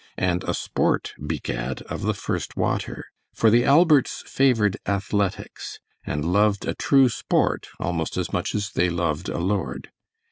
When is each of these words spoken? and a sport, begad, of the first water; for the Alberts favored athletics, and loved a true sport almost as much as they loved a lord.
and 0.17 0.43
a 0.45 0.53
sport, 0.55 1.13
begad, 1.23 1.83
of 1.83 2.01
the 2.01 2.15
first 2.15 2.57
water; 2.57 3.05
for 3.35 3.51
the 3.51 3.63
Alberts 3.63 4.23
favored 4.25 4.77
athletics, 4.87 5.77
and 6.03 6.33
loved 6.33 6.65
a 6.67 6.73
true 6.73 7.07
sport 7.07 7.67
almost 7.79 8.17
as 8.17 8.33
much 8.33 8.55
as 8.55 8.71
they 8.71 8.89
loved 8.89 9.29
a 9.29 9.37
lord. 9.37 9.91